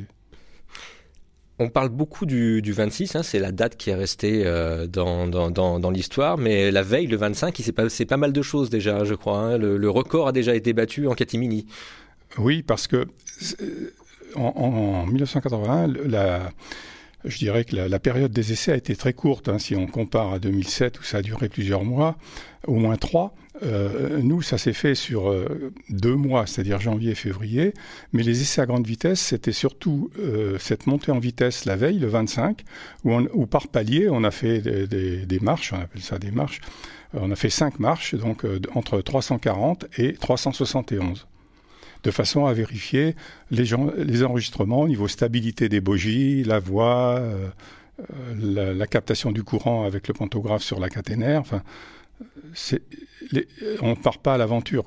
on 1.61 1.69
parle 1.69 1.89
beaucoup 1.89 2.25
du, 2.25 2.61
26, 2.71 3.15
hein, 3.15 3.23
c'est 3.23 3.39
la 3.39 3.51
date 3.51 3.77
qui 3.77 3.91
est 3.91 3.95
restée 3.95 4.43
euh, 4.45 4.87
dans, 4.87 5.91
l'histoire, 5.91 6.37
mais 6.37 6.71
la 6.71 6.81
veille, 6.81 7.07
le 7.07 7.17
25, 7.17 7.57
il 7.59 7.63
s'est 7.63 7.71
passé 7.71 8.05
pas 8.05 8.17
mal 8.17 8.33
de 8.33 8.41
choses 8.41 8.69
déjà, 8.69 9.03
je 9.03 9.13
crois. 9.13 9.37
Hein. 9.37 9.57
Le, 9.57 9.89
record 9.89 10.27
a 10.27 10.31
déjà 10.31 10.55
été 10.55 10.73
battu 10.73 11.07
en 11.07 11.13
catimini. 11.13 11.67
Oui, 12.37 12.63
parce 12.63 12.87
que 12.87 13.07
en, 14.35 15.05
1981, 15.05 15.87
la, 15.87 16.51
je 17.25 17.37
dirais 17.37 17.65
que 17.65 17.75
la, 17.75 17.99
période 17.99 18.31
des 18.31 18.51
essais 18.51 18.71
a 18.71 18.75
été 18.75 18.95
très 18.95 19.13
courte. 19.13 19.49
Hein, 19.49 19.59
si 19.59 19.75
on 19.75 19.87
compare 19.87 20.33
à 20.33 20.39
2007 20.39 20.99
où 20.99 21.03
ça 21.03 21.17
a 21.17 21.21
duré 21.21 21.49
plusieurs 21.49 21.83
mois, 21.83 22.17
au 22.67 22.75
moins 22.75 22.97
trois. 22.97 23.35
Euh, 23.63 24.19
nous, 24.21 24.41
ça 24.41 24.57
s'est 24.57 24.73
fait 24.73 24.95
sur 24.95 25.29
euh, 25.29 25.71
deux 25.89 26.15
mois, 26.15 26.47
c'est-à-dire 26.47 26.79
janvier 26.79 27.11
et 27.11 27.15
février. 27.15 27.73
Mais 28.13 28.23
les 28.23 28.41
essais 28.41 28.61
à 28.61 28.65
grande 28.65 28.87
vitesse, 28.87 29.19
c'était 29.19 29.51
surtout 29.51 30.09
euh, 30.19 30.57
cette 30.59 30.87
montée 30.87 31.11
en 31.11 31.19
vitesse 31.19 31.65
la 31.65 31.75
veille, 31.75 31.99
le 31.99 32.07
25, 32.07 32.63
où, 33.03 33.45
par 33.45 33.67
palier, 33.67 34.09
on 34.09 34.23
a 34.23 34.31
fait 34.31 34.61
des, 34.61 35.39
marches, 35.41 35.73
on 35.73 35.79
appelle 35.79 36.01
ça 36.01 36.17
des 36.17 36.31
marches. 36.31 36.61
On 37.13 37.29
a 37.29 37.35
fait 37.35 37.49
cinq 37.49 37.79
marches, 37.79 38.15
donc 38.15 38.45
entre 38.73 39.01
340 39.01 39.85
et 39.97 40.13
371 40.13 41.27
de 42.03 42.11
façon 42.11 42.45
à 42.45 42.53
vérifier 42.53 43.15
les, 43.51 43.73
enregistrements 44.23 44.81
au 44.81 44.87
niveau 44.87 45.07
stabilité 45.07 45.69
des 45.69 45.81
bogies, 45.81 46.43
la 46.43 46.59
voix, 46.59 47.21
la, 48.39 48.73
la, 48.73 48.87
captation 48.87 49.31
du 49.31 49.43
courant 49.43 49.85
avec 49.85 50.07
le 50.07 50.13
pantographe 50.13 50.63
sur 50.63 50.79
la 50.79 50.89
caténaire. 50.89 51.41
Enfin, 51.41 51.61
on 53.81 53.89
ne 53.89 53.95
part 53.95 54.19
pas 54.19 54.35
à 54.35 54.37
l'aventure, 54.37 54.85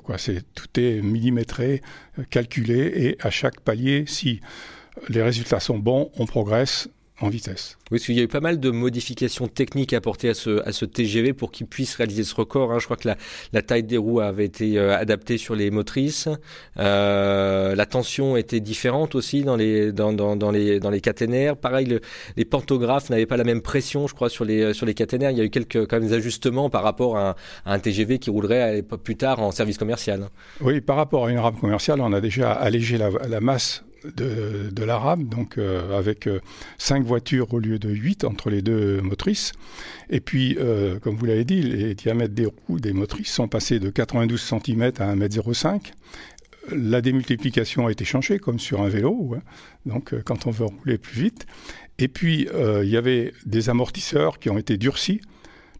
tout 0.53 0.79
est 0.79 1.01
millimétré, 1.01 1.81
euh, 2.19 2.23
calculé, 2.29 2.91
et 2.95 3.17
à 3.21 3.29
chaque 3.29 3.59
palier, 3.61 4.05
si 4.07 4.41
les 5.09 5.21
résultats 5.21 5.59
sont 5.59 5.77
bons, 5.77 6.11
on 6.17 6.25
progresse 6.25 6.89
en 7.21 7.29
vitesse. 7.29 7.77
Oui, 7.91 7.97
parce 7.97 8.05
qu'il 8.05 8.15
y 8.15 8.19
a 8.19 8.23
eu 8.23 8.27
pas 8.27 8.41
mal 8.41 8.59
de 8.59 8.71
modifications 8.71 9.47
techniques 9.47 9.93
apportées 9.93 10.29
à 10.29 10.33
ce, 10.33 10.61
à 10.67 10.73
ce 10.73 10.83
TGV 10.83 11.31
pour 11.31 11.51
qu'il 11.51 11.65
puisse 11.65 11.95
réaliser 11.95 12.25
ce 12.25 12.35
record. 12.35 12.73
Hein. 12.73 12.79
Je 12.79 12.85
crois 12.85 12.97
que 12.97 13.07
la, 13.07 13.15
la, 13.53 13.61
taille 13.61 13.83
des 13.83 13.97
roues 13.97 14.19
avait 14.19 14.43
été 14.43 14.77
euh, 14.77 14.97
adaptée 14.97 15.37
sur 15.37 15.55
les 15.55 15.71
motrices. 15.71 16.27
Euh, 16.77 17.73
la 17.73 17.85
tension 17.85 18.35
était 18.35 18.59
différente 18.59 19.15
aussi 19.15 19.43
dans 19.43 19.55
les, 19.55 19.93
dans, 19.93 20.11
dans, 20.11 20.35
dans 20.35 20.51
les, 20.51 20.81
dans 20.81 20.89
les 20.89 20.99
caténaires. 20.99 21.55
Pareil, 21.55 21.99
les 22.35 22.45
pantographes 22.45 23.09
n'avaient 23.09 23.25
pas 23.25 23.37
la 23.37 23.45
même 23.45 23.61
pression, 23.61 24.07
je 24.07 24.13
crois, 24.13 24.29
sur 24.29 24.43
les, 24.43 24.73
sur 24.73 24.85
les 24.85 24.93
caténaires. 24.93 25.31
Il 25.31 25.37
y 25.37 25.41
a 25.41 25.45
eu 25.45 25.49
quelques 25.49 25.87
quand 25.87 25.99
même, 25.99 26.11
ajustements 26.11 26.69
par 26.69 26.83
rapport 26.83 27.17
à 27.17 27.35
un, 27.65 27.79
TGV 27.79 28.19
qui 28.19 28.29
roulerait 28.29 28.83
plus 29.03 29.15
tard 29.15 29.39
en 29.39 29.51
service 29.51 29.77
commercial. 29.77 30.29
Oui, 30.59 30.81
par 30.81 30.97
rapport 30.97 31.27
à 31.27 31.31
une 31.31 31.39
rame 31.39 31.57
commerciale, 31.57 32.01
on 32.01 32.11
a 32.11 32.19
déjà 32.19 32.51
allégé 32.51 32.97
la, 32.97 33.09
la 33.09 33.39
masse 33.39 33.83
de, 34.15 34.69
de 34.71 34.83
la 34.83 34.97
rame, 34.97 35.25
donc 35.25 35.57
euh, 35.57 35.97
avec 35.97 36.27
euh, 36.27 36.39
cinq 36.77 37.03
voitures 37.03 37.53
au 37.53 37.59
lieu 37.59 37.79
de 37.79 37.89
8 37.89 38.23
entre 38.23 38.49
les 38.49 38.61
deux 38.61 39.01
motrices. 39.01 39.53
Et 40.09 40.19
puis, 40.19 40.57
euh, 40.59 40.99
comme 40.99 41.15
vous 41.15 41.25
l'avez 41.25 41.45
dit, 41.45 41.61
les 41.61 41.95
diamètres 41.95 42.33
des 42.33 42.45
roues 42.45 42.79
des 42.79 42.93
motrices 42.93 43.31
sont 43.31 43.47
passés 43.47 43.79
de 43.79 43.89
92 43.89 44.41
cm 44.41 44.83
à 44.99 45.15
1,05 45.15 45.67
m. 45.73 45.79
La 46.71 47.01
démultiplication 47.01 47.87
a 47.87 47.91
été 47.91 48.05
changée, 48.05 48.39
comme 48.39 48.59
sur 48.59 48.81
un 48.81 48.89
vélo, 48.89 49.35
hein. 49.35 49.41
donc 49.85 50.15
quand 50.23 50.47
on 50.47 50.51
veut 50.51 50.65
rouler 50.65 50.97
plus 50.97 51.21
vite. 51.21 51.45
Et 51.99 52.07
puis, 52.07 52.47
il 52.81 52.89
y 52.89 52.97
avait 52.97 53.33
des 53.45 53.69
amortisseurs 53.69 54.39
qui 54.39 54.49
ont 54.49 54.57
été 54.57 54.75
durcis, 54.75 55.21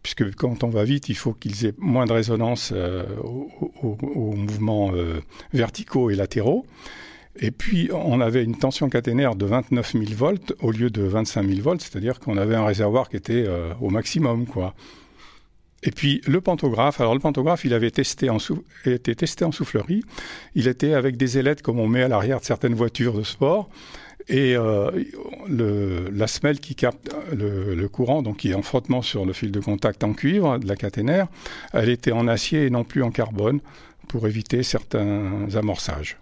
puisque 0.04 0.32
quand 0.36 0.62
on 0.62 0.68
va 0.68 0.84
vite, 0.84 1.08
il 1.08 1.16
faut 1.16 1.32
qu'ils 1.32 1.66
aient 1.66 1.74
moins 1.78 2.06
de 2.06 2.12
résonance 2.12 2.72
aux, 2.72 4.36
mouvements 4.36 4.92
verticaux 5.52 6.10
et 6.10 6.14
latéraux. 6.14 6.64
Et 7.38 7.50
puis, 7.50 7.90
on 7.92 8.20
avait 8.20 8.42
une 8.42 8.56
tension 8.56 8.88
caténaire 8.88 9.34
de 9.34 9.44
29 9.44 9.92
000 9.92 10.04
volts 10.14 10.54
au 10.60 10.70
lieu 10.70 10.90
de 10.90 11.02
25 11.02 11.46
000 11.46 11.60
volts, 11.60 11.82
c'est-à-dire 11.82 12.18
qu'on 12.18 12.36
avait 12.36 12.54
un 12.54 12.64
réservoir 12.64 13.08
qui 13.08 13.16
était 13.16 13.44
euh, 13.46 13.72
au 13.80 13.90
maximum, 13.90 14.46
quoi. 14.46 14.74
Et 15.82 15.90
puis, 15.90 16.20
le 16.26 16.40
pantographe, 16.40 17.00
alors 17.00 17.14
le 17.14 17.20
pantographe, 17.20 17.64
il 17.64 17.74
avait 17.74 17.90
testé 17.90 18.30
en 18.30 18.38
testé 19.02 19.44
en 19.44 19.52
soufflerie. 19.52 20.02
Il 20.54 20.68
était 20.68 20.94
avec 20.94 21.16
des 21.16 21.38
ailettes 21.38 21.62
comme 21.62 21.78
on 21.78 21.86
met 21.86 22.02
à 22.02 22.08
l'arrière 22.08 22.40
de 22.40 22.44
certaines 22.44 22.74
voitures 22.74 23.12
de 23.12 23.22
sport. 23.22 23.68
Et 24.28 24.56
euh, 24.56 24.90
la 26.12 26.26
semelle 26.26 26.58
qui 26.58 26.74
capte 26.74 27.14
le, 27.32 27.86
courant, 27.86 28.22
donc 28.22 28.38
qui 28.38 28.50
est 28.50 28.54
en 28.54 28.62
frottement 28.62 29.02
sur 29.02 29.24
le 29.24 29.32
fil 29.32 29.52
de 29.52 29.60
contact 29.60 30.02
en 30.02 30.14
cuivre 30.14 30.58
de 30.58 30.66
la 30.66 30.74
caténaire, 30.74 31.28
elle 31.72 31.90
était 31.90 32.10
en 32.10 32.26
acier 32.26 32.66
et 32.66 32.70
non 32.70 32.82
plus 32.82 33.04
en 33.04 33.12
carbone 33.12 33.60
pour 34.08 34.26
éviter 34.26 34.64
certains 34.64 35.46
amorçages. 35.54 36.18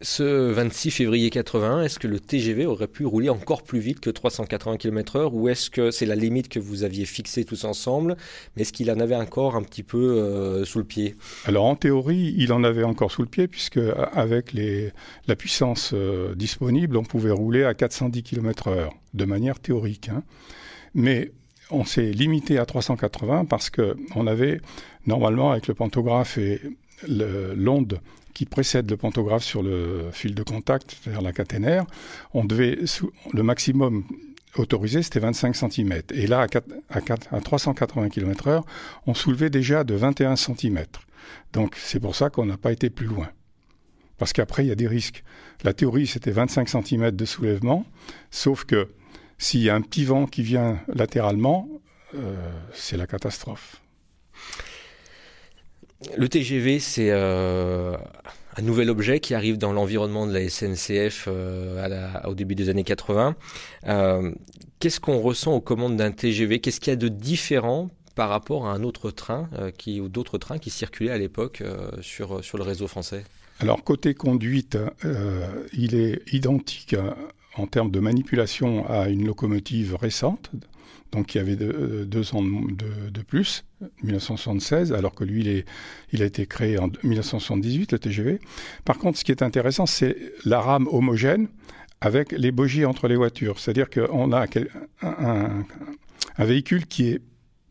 Ce 0.00 0.52
26 0.52 0.92
février 0.92 1.28
81, 1.28 1.82
est-ce 1.82 1.98
que 1.98 2.06
le 2.06 2.20
TGV 2.20 2.66
aurait 2.66 2.86
pu 2.86 3.04
rouler 3.04 3.30
encore 3.30 3.64
plus 3.64 3.80
vite 3.80 3.98
que 3.98 4.10
380 4.10 4.76
km/h 4.76 5.30
ou 5.32 5.48
est-ce 5.48 5.70
que 5.70 5.90
c'est 5.90 6.06
la 6.06 6.14
limite 6.14 6.48
que 6.48 6.60
vous 6.60 6.84
aviez 6.84 7.04
fixée 7.04 7.44
tous 7.44 7.64
ensemble, 7.64 8.16
mais 8.54 8.62
est-ce 8.62 8.72
qu'il 8.72 8.92
en 8.92 9.00
avait 9.00 9.16
encore 9.16 9.56
un 9.56 9.62
petit 9.62 9.82
peu 9.82 9.98
euh, 9.98 10.64
sous 10.64 10.78
le 10.78 10.84
pied? 10.84 11.16
Alors 11.46 11.64
en 11.64 11.74
théorie, 11.74 12.32
il 12.38 12.52
en 12.52 12.62
avait 12.62 12.84
encore 12.84 13.10
sous 13.10 13.22
le 13.22 13.28
pied 13.28 13.48
puisque 13.48 13.80
avec 14.12 14.52
les, 14.52 14.92
la 15.26 15.34
puissance 15.34 15.90
euh, 15.94 16.36
disponible, 16.36 16.96
on 16.96 17.02
pouvait 17.02 17.32
rouler 17.32 17.64
à 17.64 17.74
410 17.74 18.22
km/h 18.22 18.90
de 19.14 19.24
manière 19.24 19.58
théorique. 19.58 20.10
Hein. 20.10 20.22
Mais 20.94 21.32
on 21.72 21.84
s'est 21.84 22.12
limité 22.12 22.58
à 22.58 22.66
380 22.66 23.46
parce 23.46 23.68
que 23.68 23.96
on 24.14 24.28
avait 24.28 24.60
normalement 25.08 25.50
avec 25.50 25.66
le 25.66 25.74
pantographe 25.74 26.38
et 26.38 26.60
l'onde 27.08 28.00
qui 28.38 28.46
précède 28.46 28.88
le 28.88 28.96
pantographe 28.96 29.42
sur 29.42 29.64
le 29.64 30.10
fil 30.12 30.32
de 30.32 30.44
contact, 30.44 30.96
c'est-à-dire 31.02 31.22
la 31.22 31.32
caténaire, 31.32 31.84
on 32.34 32.44
devait, 32.44 32.78
le 33.32 33.42
maximum 33.42 34.04
autorisé, 34.54 35.02
c'était 35.02 35.18
25 35.18 35.56
cm. 35.56 36.02
Et 36.14 36.28
là, 36.28 36.46
à, 36.88 37.00
à 37.32 37.40
380 37.40 38.10
km/h, 38.10 38.62
on 39.08 39.14
soulevait 39.14 39.50
déjà 39.50 39.82
de 39.82 39.94
21 39.94 40.36
cm. 40.36 40.84
Donc 41.52 41.74
c'est 41.74 41.98
pour 41.98 42.14
ça 42.14 42.30
qu'on 42.30 42.46
n'a 42.46 42.56
pas 42.56 42.70
été 42.70 42.90
plus 42.90 43.06
loin. 43.06 43.28
Parce 44.18 44.32
qu'après, 44.32 44.64
il 44.64 44.68
y 44.68 44.72
a 44.72 44.76
des 44.76 44.86
risques. 44.86 45.24
La 45.64 45.72
théorie, 45.72 46.06
c'était 46.06 46.30
25 46.30 46.68
cm 46.68 47.10
de 47.10 47.24
soulèvement, 47.24 47.86
sauf 48.30 48.64
que 48.64 48.86
s'il 49.36 49.62
y 49.62 49.68
a 49.68 49.74
un 49.74 49.80
petit 49.80 50.04
vent 50.04 50.26
qui 50.26 50.42
vient 50.44 50.78
latéralement, 50.94 51.68
euh, 52.14 52.52
c'est 52.72 52.96
la 52.96 53.08
catastrophe. 53.08 53.82
Le 56.16 56.28
TGV, 56.28 56.78
c'est 56.78 57.10
euh, 57.10 57.96
un 58.56 58.62
nouvel 58.62 58.88
objet 58.88 59.18
qui 59.18 59.34
arrive 59.34 59.58
dans 59.58 59.72
l'environnement 59.72 60.26
de 60.26 60.32
la 60.32 60.48
SNCF 60.48 61.24
euh, 61.26 62.12
au 62.24 62.34
début 62.34 62.54
des 62.54 62.68
années 62.68 62.84
80. 62.84 63.34
Euh, 63.88 64.32
qu'est-ce 64.78 65.00
qu'on 65.00 65.20
ressent 65.20 65.52
aux 65.52 65.60
commandes 65.60 65.96
d'un 65.96 66.12
TGV 66.12 66.60
Qu'est-ce 66.60 66.80
qu'il 66.80 66.92
y 66.92 66.94
a 66.94 66.96
de 66.96 67.08
différent 67.08 67.90
par 68.14 68.28
rapport 68.28 68.66
à 68.66 68.72
un 68.72 68.84
autre 68.84 69.10
train 69.10 69.48
qui, 69.76 70.00
ou 70.00 70.08
d'autres 70.08 70.38
trains 70.38 70.58
qui 70.58 70.70
circulaient 70.70 71.12
à 71.12 71.18
l'époque 71.18 71.62
sur, 72.00 72.44
sur 72.44 72.58
le 72.58 72.64
réseau 72.64 72.88
français? 72.88 73.24
Alors 73.60 73.82
côté 73.84 74.14
conduite, 74.14 74.76
il 75.72 75.94
est 75.94 76.22
identique 76.32 76.96
en 77.54 77.66
termes 77.68 77.92
de 77.92 78.00
manipulation 78.00 78.88
à 78.88 79.08
une 79.08 79.24
locomotive 79.24 79.94
récente, 79.94 80.50
donc 81.12 81.34
il 81.34 81.38
y 81.38 81.40
avait 81.40 81.56
deux, 81.56 82.34
ans 82.34 82.42
de, 82.42 83.22
plus, 83.22 83.64
1976, 84.02 84.92
alors 84.92 85.14
que 85.14 85.24
lui, 85.24 85.64
il, 86.12 86.22
a 86.22 86.26
été 86.26 86.46
créé 86.46 86.78
en 86.78 86.88
1978, 87.02 87.92
le 87.92 87.98
TGV. 87.98 88.40
Par 88.84 88.98
contre, 88.98 89.18
ce 89.18 89.24
qui 89.24 89.32
est 89.32 89.42
intéressant, 89.42 89.86
c'est 89.86 90.16
la 90.44 90.60
rame 90.60 90.86
homogène 90.90 91.48
avec 92.00 92.32
les 92.32 92.52
bogies 92.52 92.84
entre 92.84 93.08
les 93.08 93.16
voitures. 93.16 93.58
C'est-à-dire 93.58 93.88
qu'on 93.88 94.32
a 94.32 94.46
un, 95.02 95.64
véhicule 96.38 96.86
qui 96.86 97.08
est 97.08 97.22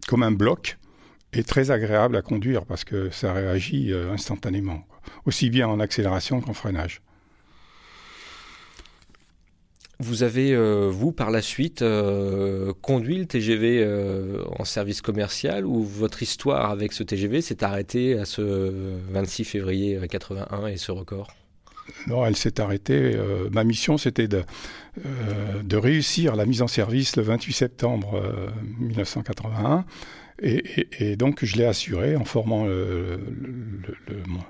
comme 0.07 0.23
un 0.23 0.31
bloc 0.31 0.77
et 1.33 1.43
très 1.43 1.71
agréable 1.71 2.15
à 2.15 2.21
conduire 2.21 2.65
parce 2.65 2.83
que 2.83 3.09
ça 3.11 3.33
réagit 3.33 3.91
euh, 3.91 4.11
instantanément, 4.11 4.85
aussi 5.25 5.49
bien 5.49 5.67
en 5.67 5.79
accélération 5.79 6.41
qu'en 6.41 6.53
freinage. 6.53 7.01
Vous 9.99 10.21
avez, 10.21 10.53
euh, 10.53 10.89
vous, 10.91 11.11
par 11.11 11.31
la 11.31 11.41
suite, 11.41 11.81
euh, 11.81 12.71
conduit 12.81 13.17
le 13.17 13.25
TGV 13.25 13.81
euh, 13.81 14.43
en 14.59 14.63
service 14.63 15.01
commercial 15.01 15.65
ou 15.65 15.83
votre 15.83 16.21
histoire 16.21 16.69
avec 16.69 16.93
ce 16.93 17.01
TGV 17.01 17.41
s'est 17.41 17.63
arrêtée 17.63 18.17
à 18.17 18.25
ce 18.25 18.41
26 19.09 19.43
février 19.45 19.99
81 20.07 20.67
et 20.67 20.77
ce 20.77 20.91
record? 20.91 21.31
Non, 22.05 22.25
elle 22.25 22.35
s'est 22.35 22.59
arrêtée. 22.59 23.17
ma 23.51 23.63
mission, 23.63 23.97
c'était 23.97 24.27
de, 24.27 24.43
de 25.63 25.77
réussir 25.77 26.35
la 26.35 26.45
mise 26.45 26.61
en 26.61 26.67
service 26.67 27.15
le 27.15 27.23
28 27.23 27.53
septembre 27.53 28.21
1981 28.79 29.85
et, 30.39 31.15
donc, 31.15 31.43
je 31.43 31.57
l'ai 31.57 31.65
assuré 31.65 32.15
en 32.15 32.23
formant 32.23 32.65
le, 32.65 33.19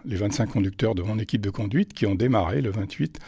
les 0.05 0.15
25 0.17 0.47
conducteurs 0.47 0.95
de 0.95 1.01
mon 1.01 1.17
équipe 1.17 1.41
de 1.41 1.49
conduite 1.49 1.93
qui 1.93 2.05
ont 2.05 2.15
démarré 2.15 2.61
le 2.61 2.71
28 2.71 3.19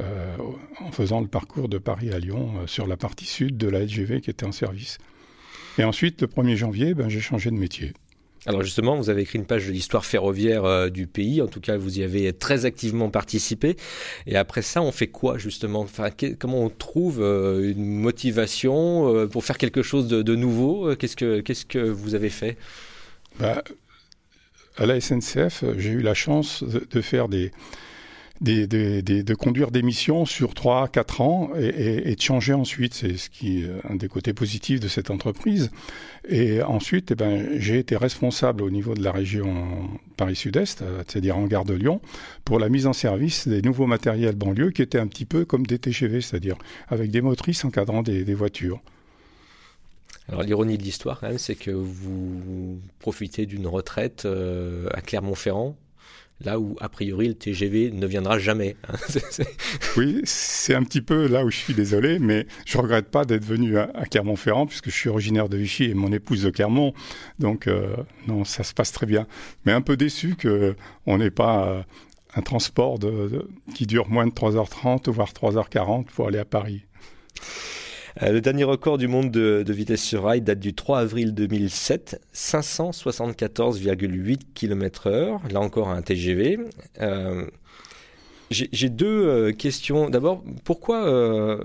euh, 0.00 0.36
en 0.80 0.90
faisant 0.90 1.20
le 1.20 1.28
parcours 1.28 1.68
de 1.68 1.78
Paris 1.78 2.12
à 2.12 2.18
Lyon 2.18 2.54
euh, 2.56 2.66
sur 2.66 2.86
la 2.86 2.96
partie 2.96 3.26
sud 3.26 3.56
de 3.56 3.68
la 3.68 3.80
LGV 3.80 4.20
qui 4.20 4.30
était 4.30 4.46
en 4.46 4.52
service. 4.52 4.98
Et 5.78 5.84
ensuite, 5.84 6.20
le 6.22 6.26
1er 6.26 6.56
janvier, 6.56 6.94
ben, 6.94 7.08
j'ai 7.08 7.20
changé 7.20 7.50
de 7.50 7.56
métier. 7.56 7.92
Alors 8.48 8.62
justement, 8.62 8.96
vous 8.96 9.10
avez 9.10 9.20
écrit 9.22 9.38
une 9.38 9.44
page 9.44 9.66
de 9.66 9.72
l'histoire 9.72 10.06
ferroviaire 10.06 10.64
euh, 10.64 10.88
du 10.88 11.06
pays. 11.06 11.42
En 11.42 11.48
tout 11.48 11.60
cas, 11.60 11.76
vous 11.76 11.98
y 11.98 12.02
avez 12.02 12.32
très 12.32 12.64
activement 12.64 13.10
participé. 13.10 13.76
Et 14.26 14.36
après 14.36 14.62
ça, 14.62 14.80
on 14.80 14.90
fait 14.90 15.08
quoi 15.08 15.36
justement? 15.36 15.86
Comment 16.38 16.64
on 16.64 16.70
trouve 16.70 17.20
euh, 17.20 17.70
une 17.70 17.84
motivation 17.84 19.14
euh, 19.14 19.26
pour 19.26 19.44
faire 19.44 19.58
quelque 19.58 19.82
chose 19.82 20.08
de, 20.08 20.34
nouveau? 20.34 20.96
Qu'est-ce 20.96 21.14
que 21.14 21.40
qu'est-ce 21.40 21.66
que 21.66 21.78
vous 21.78 22.14
avez 22.14 22.30
fait? 22.30 22.56
Bah, 23.38 23.62
À 24.78 24.86
la 24.86 24.98
SNCF, 24.98 25.64
j'ai 25.76 25.90
eu 25.90 26.00
la 26.00 26.14
chance 26.14 26.64
de 26.64 27.00
faire 27.02 27.28
des 27.28 27.52
de 28.40 29.34
conduire 29.34 29.70
des 29.70 29.82
missions 29.82 30.24
sur 30.24 30.52
3-4 30.52 31.22
ans 31.22 31.50
et, 31.58 32.14
de 32.14 32.20
changer 32.20 32.52
ensuite. 32.52 32.94
C'est 32.94 33.16
ce 33.16 33.30
qui 33.30 33.62
est 33.62 33.70
un 33.88 33.96
des 33.96 34.08
côtés 34.08 34.32
positifs 34.32 34.80
de 34.80 34.88
cette 34.88 35.10
entreprise. 35.10 35.70
Et 36.28 36.62
ensuite, 36.62 37.12
eh 37.12 37.14
ben, 37.14 37.48
j'ai 37.58 37.78
été 37.78 37.96
responsable 37.96 38.62
au 38.62 38.70
niveau 38.70 38.94
de 38.94 39.02
la 39.02 39.12
région 39.12 39.66
Paris-Sud-Est, 40.16 40.84
c'est-à-dire 41.06 41.36
en 41.38 41.46
gare 41.46 41.64
de 41.64 41.74
Lyon, 41.74 42.00
pour 42.44 42.58
la 42.58 42.68
mise 42.68 42.86
en 42.86 42.92
service 42.92 43.48
des 43.48 43.62
nouveaux 43.62 43.86
matériels 43.86 44.36
banlieue 44.36 44.70
qui 44.70 44.82
étaient 44.82 44.98
un 44.98 45.06
petit 45.06 45.24
peu 45.24 45.44
comme 45.44 45.66
des 45.66 45.78
TGV, 45.78 46.20
c'est-à-dire 46.20 46.56
avec 46.88 47.10
des 47.10 47.20
motrices 47.20 47.64
encadrant 47.64 48.02
des, 48.02 48.34
voitures. 48.34 48.80
Alors 50.28 50.42
l'ironie 50.42 50.76
de 50.76 50.82
l'histoire, 50.82 51.22
c'est 51.38 51.54
que 51.54 51.70
vous 51.70 52.78
profitez 52.98 53.46
d'une 53.46 53.66
retraite 53.66 54.26
euh, 54.26 54.88
à 54.92 55.00
Clermont-Ferrand 55.00 55.76
là 56.40 56.60
où 56.60 56.76
a 56.80 56.88
priori 56.88 57.28
le 57.28 57.34
TGV 57.34 57.90
ne 57.90 58.06
viendra 58.06 58.38
jamais. 58.38 58.76
Hein. 58.88 58.94
oui, 59.96 60.20
c'est 60.24 60.74
un 60.74 60.82
petit 60.82 61.00
peu 61.00 61.26
là 61.26 61.44
où 61.44 61.50
je 61.50 61.56
suis 61.56 61.74
désolé, 61.74 62.18
mais 62.18 62.46
je 62.66 62.78
regrette 62.78 63.08
pas 63.08 63.24
d'être 63.24 63.44
venu 63.44 63.78
à, 63.78 63.88
Clermont-Ferrand 64.10 64.66
puisque 64.66 64.90
je 64.90 64.94
suis 64.94 65.08
originaire 65.08 65.48
de 65.48 65.56
Vichy 65.56 65.84
et 65.84 65.94
mon 65.94 66.12
épouse 66.12 66.42
de 66.42 66.50
Clermont, 66.50 66.94
donc 67.38 67.66
euh, 67.66 67.96
non, 68.26 68.44
ça 68.44 68.62
se 68.62 68.74
passe 68.74 68.92
très 68.92 69.06
bien. 69.06 69.26
Mais 69.64 69.72
un 69.72 69.80
peu 69.80 69.96
déçu 69.96 70.36
que 70.36 70.76
on 71.06 71.18
n'ait 71.18 71.30
pas 71.30 71.66
euh, 71.66 71.82
un 72.34 72.42
transport 72.42 72.98
qui 73.74 73.86
dure 73.86 74.08
moins 74.08 74.26
de 74.26 74.32
3h30 74.32 75.10
voire 75.10 75.32
3h40 75.32 76.04
pour 76.04 76.28
aller 76.28 76.38
à 76.38 76.44
Paris. 76.44 76.82
Euh, 78.22 78.32
le 78.32 78.40
dernier 78.40 78.64
record 78.64 78.98
du 78.98 79.06
monde 79.06 79.30
de, 79.30 79.72
vitesse 79.72 80.02
sur 80.02 80.24
rail 80.24 80.40
date 80.40 80.58
du 80.58 80.74
3 80.74 81.00
avril 81.00 81.34
2007, 81.34 82.20
574,8 82.34 84.40
km/h. 84.54 85.52
Là 85.52 85.60
encore 85.60 85.88
un 85.88 86.02
TGV. 86.02 86.58
Euh, 87.00 87.46
j'ai 88.50 88.88
deux 88.88 89.06
euh, 89.06 89.52
questions. 89.52 90.10
D'abord, 90.10 90.42
pourquoi 90.64 91.60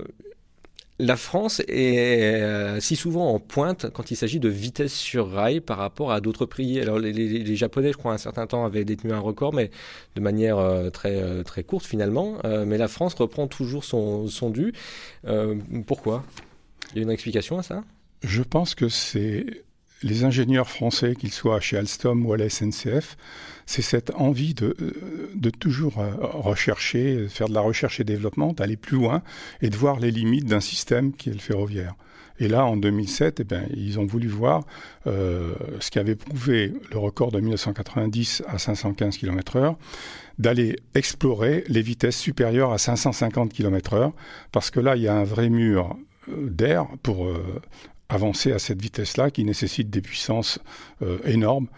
la 0.98 1.16
France 1.16 1.60
est 1.68 2.80
si 2.80 2.96
souvent 2.96 3.32
en 3.34 3.40
pointe 3.40 3.90
quand 3.92 4.10
il 4.10 4.16
s'agit 4.16 4.40
de 4.40 4.48
vitesse 4.48 4.94
sur 4.94 5.30
rail 5.30 5.60
par 5.60 5.78
rapport 5.78 6.12
à 6.12 6.20
d'autres 6.20 6.46
pays. 6.46 6.80
Alors 6.80 6.98
les, 6.98 7.56
Japonais, 7.56 7.92
je 7.92 7.96
crois, 7.96 8.12
un 8.12 8.18
certain 8.18 8.46
temps 8.46 8.64
avaient 8.64 8.84
détenu 8.84 9.12
un 9.12 9.18
record, 9.18 9.52
mais 9.52 9.70
de 10.14 10.20
manière 10.20 10.58
très 10.92 11.42
très 11.42 11.64
courte 11.64 11.84
finalement. 11.84 12.38
mais 12.66 12.78
la 12.78 12.88
France 12.88 13.14
reprend 13.14 13.48
toujours 13.48 13.84
son, 13.84 14.28
son 14.28 14.50
dû. 14.50 14.72
pourquoi? 15.86 16.24
Il 16.92 16.98
y 16.98 17.00
a 17.00 17.02
une 17.02 17.10
explication 17.10 17.58
à 17.58 17.62
ça? 17.62 17.82
Je 18.22 18.42
pense 18.42 18.74
que 18.74 18.88
c'est 18.88 19.64
les 20.04 20.24
ingénieurs 20.24 20.68
français, 20.68 21.14
qu'ils 21.16 21.32
soient 21.32 21.60
chez 21.60 21.78
Alstom 21.78 22.24
ou 22.26 22.32
à 22.34 22.36
la 22.36 22.48
SNCF, 22.48 23.16
c'est 23.66 23.82
cette 23.82 24.12
envie 24.14 24.52
de, 24.52 24.76
euh, 24.80 25.30
de 25.34 25.50
toujours 25.50 25.98
euh, 25.98 26.12
rechercher, 26.20 27.26
faire 27.28 27.48
de 27.48 27.54
la 27.54 27.62
recherche 27.62 27.98
et 28.00 28.04
développement, 28.04 28.52
d'aller 28.52 28.76
plus 28.76 28.98
loin 28.98 29.22
et 29.62 29.70
de 29.70 29.76
voir 29.76 29.98
les 29.98 30.10
limites 30.10 30.44
d'un 30.44 30.60
système 30.60 31.12
qui 31.12 31.30
est 31.30 31.32
le 31.32 31.38
ferroviaire. 31.38 31.94
Et 32.38 32.48
là, 32.48 32.66
en 32.66 32.76
2007, 32.76 33.40
eh 33.40 33.44
ben, 33.44 33.66
ils 33.74 33.98
ont 33.98 34.04
voulu 34.04 34.28
voir 34.28 34.64
euh, 35.06 35.54
ce 35.80 35.90
qui 35.90 35.98
avait 35.98 36.16
prouvé 36.16 36.72
le 36.90 36.98
record 36.98 37.30
de 37.30 37.40
1990 37.40 38.42
à 38.46 38.58
515 38.58 39.16
km/h, 39.16 39.76
d'aller 40.38 40.76
explorer 40.94 41.64
les 41.68 41.80
vitesses 41.80 42.18
supérieures 42.18 42.72
à 42.72 42.78
550 42.78 43.52
km/h, 43.52 44.12
parce 44.52 44.70
que 44.70 44.80
là, 44.80 44.96
il 44.96 45.02
y 45.02 45.08
a 45.08 45.14
un 45.14 45.24
vrai 45.24 45.48
mur 45.48 45.96
d'air 46.28 46.86
pour 47.02 47.26
euh, 47.26 47.60
avancer 48.14 48.52
à 48.52 48.58
cette 48.58 48.80
vitesse-là 48.80 49.30
qui 49.30 49.44
nécessite 49.44 49.90
des 49.90 50.00
puissances 50.00 50.58
euh, 51.02 51.18
énormes. 51.24 51.68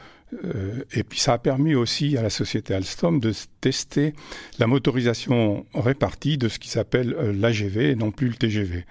Euh, 0.45 0.83
et 0.93 1.03
puis 1.05 1.19
ça 1.19 1.35
a 1.35 1.39
permis 1.39 1.75
aussi 1.75 2.17
à 2.17 2.23
la 2.23 2.31
société 2.31 2.75
Alstom 2.75 3.21
de 3.21 3.33
tester 3.61 4.13
la 4.59 4.67
motorisation 4.67 5.67
répartie 5.75 6.37
de 6.37 6.49
ce 6.49 6.59
qui 6.59 6.69
s'appelle 6.69 7.15
euh, 7.15 7.33
l'AGV 7.33 7.91
et 7.91 7.95
non 7.95 8.11
plus 8.11 8.29
le 8.29 8.35
TGV. 8.35 8.85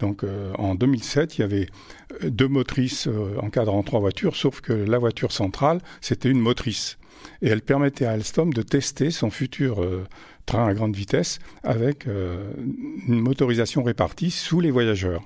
Donc 0.00 0.24
en 0.58 0.74
2007, 0.74 1.38
il 1.38 1.42
y 1.42 1.44
avait 1.44 1.66
deux 2.20 2.48
motrices 2.48 3.08
encadrant 3.40 3.84
trois 3.84 4.00
voitures, 4.00 4.34
sauf 4.34 4.60
que 4.60 4.72
la 4.72 4.98
voiture 4.98 5.30
centrale, 5.30 5.80
c'était 6.00 6.28
une 6.28 6.40
motrice. 6.40 6.98
Et 7.42 7.48
elle 7.48 7.62
permettait 7.62 8.04
à 8.04 8.10
Alstom 8.10 8.52
de 8.52 8.62
tester 8.62 9.12
son 9.12 9.30
futur 9.30 9.86
train 10.46 10.66
à 10.66 10.74
grande 10.74 10.96
vitesse 10.96 11.38
avec 11.62 12.06
une 12.06 13.20
motorisation 13.20 13.84
répartie 13.84 14.32
sous 14.32 14.58
les 14.58 14.72
voyageurs 14.72 15.22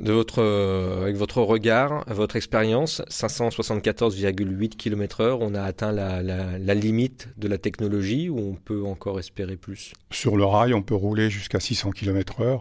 de 0.00 0.12
votre, 0.12 0.42
euh, 0.42 1.02
avec 1.02 1.16
votre 1.16 1.42
regard, 1.42 2.04
votre 2.08 2.36
expérience, 2.36 3.02
574,8 3.08 4.76
km/h, 4.76 5.38
on 5.40 5.54
a 5.54 5.62
atteint 5.62 5.92
la, 5.92 6.22
la, 6.22 6.74
limite 6.74 7.28
de 7.36 7.48
la 7.48 7.58
technologie 7.58 8.28
ou 8.28 8.38
on 8.38 8.54
peut 8.54 8.84
encore 8.84 9.18
espérer 9.18 9.56
plus? 9.56 9.92
Sur 10.10 10.36
le 10.36 10.44
rail, 10.44 10.74
on 10.74 10.82
peut 10.82 10.94
rouler 10.94 11.30
jusqu'à 11.30 11.60
600 11.60 11.90
km/h, 11.90 12.60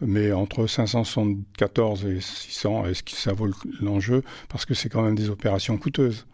mais 0.00 0.32
entre 0.32 0.66
574 0.66 2.06
et 2.06 2.20
600, 2.20 2.86
est-ce 2.86 3.02
que 3.02 3.12
ça 3.12 3.32
vaut 3.32 3.48
l'enjeu? 3.80 4.22
Parce 4.48 4.64
que 4.64 4.74
c'est 4.74 4.88
quand 4.88 5.02
même 5.02 5.16
des 5.16 5.28
opérations 5.28 5.76
coûteuses 5.76 6.26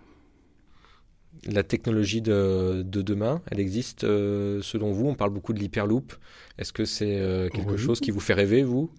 la 1.53 1.63
technologie 1.63 2.23
de, 2.23 2.83
demain, 2.85 3.41
elle 3.51 3.61
existe 3.61 4.05
euh, 4.05 4.61
selon 4.63 4.93
vous? 4.93 5.07
On 5.07 5.15
parle 5.15 5.31
beaucoup 5.31 5.53
de 5.53 5.59
l'hyperloop. 5.59 6.13
Est-ce 6.59 6.73
que 6.73 6.85
c'est 6.85 7.19
euh, 7.19 7.49
quelque 7.49 7.77
chose 7.77 8.01
qui 8.01 8.11
vous 8.11 8.21
fait 8.21 8.35
rêver, 8.35 8.63
vous? 8.63 8.91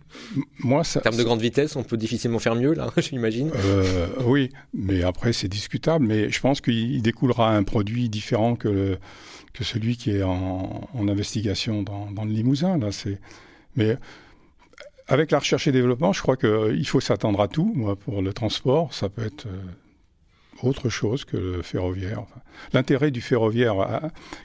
Moi, 0.60 0.84
ça, 0.84 1.00
En 1.00 1.04
termes 1.04 1.18
de 1.18 1.24
grande 1.24 1.42
vitesse, 1.42 1.76
on 1.76 1.84
peut 1.84 1.98
difficilement 1.98 2.40
faire 2.40 2.56
mieux, 2.56 2.74
là, 2.74 2.90
j'imagine 2.98 3.52
euh, 3.56 4.08
Oui, 4.26 4.50
mais 4.74 5.04
après, 5.04 5.34
c'est 5.34 5.48
discutable. 5.48 6.06
Mais 6.06 6.30
je 6.30 6.40
pense 6.40 6.62
qu'il 6.62 7.02
découlera 7.02 7.56
un 7.56 7.64
produit 7.64 8.10
différent 8.10 8.56
que, 8.56 8.98
que 9.54 9.64
celui 9.64 9.98
qui 9.98 10.12
est 10.12 10.24
en, 10.24 10.88
investigation 11.08 11.84
dans, 11.84 12.24
le 12.24 12.32
Limousin. 12.32 12.78
Là, 12.78 12.90
mais 13.76 13.98
avec 15.08 15.32
la 15.32 15.40
recherche 15.40 15.68
et 15.68 15.72
développement, 15.72 16.14
je 16.14 16.22
crois 16.22 16.38
qu'il 16.38 16.88
faut 16.88 17.00
s'attendre 17.00 17.42
à 17.42 17.48
tout. 17.48 17.72
Moi, 17.76 17.96
pour 17.96 18.22
le 18.22 18.34
transport, 18.34 18.94
ça 18.94 19.10
peut 19.10 19.26
être 19.26 19.48
autre 20.64 20.90
chose 20.90 21.26
que 21.26 21.38
le 21.38 21.62
ferroviaire. 21.62 22.26
L'intérêt 22.74 23.12
du 23.12 23.22
ferroviaire 23.22 23.80
euh, 23.80 24.00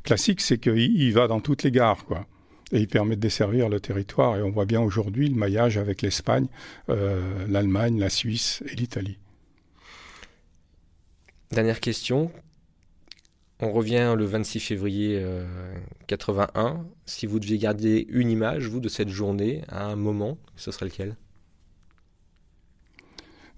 classique, 0.05 0.41
c'est 0.41 0.59
qu'il 0.59 1.13
va 1.13 1.29
dans 1.29 1.41
toutes 1.41 1.63
les 1.63 1.71
gares, 1.71 2.05
quoi. 2.05 2.27
Et 2.73 2.81
il 2.81 2.89
permet 2.89 3.17
de 3.17 3.21
desservir 3.21 3.69
le 3.69 3.81
territoire. 3.81 4.37
Et 4.37 4.43
on 4.43 4.51
voit 4.51 4.65
bien 4.65 4.81
aujourd'hui 4.81 5.29
le 5.29 5.35
maillage 5.35 5.77
avec 5.77 6.01
l'Espagne, 6.01 6.47
euh, 6.89 7.47
l'Allemagne, 7.49 7.99
la 7.99 8.09
Suisse 8.09 8.63
et 8.67 8.77
l'Italie. 8.77 9.19
Dernière 11.51 11.81
question. 11.81 12.31
On 13.61 13.71
revient 13.71 14.15
le 14.17 14.25
26 14.25 14.59
février 14.59 15.25
81. 16.09 16.67
Euh, 16.67 16.73
si 17.07 17.27
vous 17.27 17.39
deviez 17.39 17.59
garder 17.59 18.07
une 18.09 18.31
image, 18.31 18.67
vous, 18.67 18.81
de 18.81 18.89
cette 18.89 19.11
journée, 19.11 19.63
à 19.69 19.85
un 19.85 19.95
moment, 19.95 20.39
ce 20.57 20.73
serait 20.73 20.87
lequel? 20.87 21.15